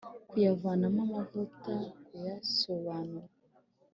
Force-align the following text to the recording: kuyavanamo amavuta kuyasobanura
kuyavanamo 0.29 0.99
amavuta 1.07 1.71
kuyasobanura 2.05 3.23